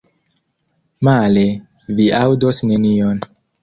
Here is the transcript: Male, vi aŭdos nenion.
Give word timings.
Male, 1.09 1.45
vi 2.01 2.11
aŭdos 2.25 2.67
nenion. 2.75 3.27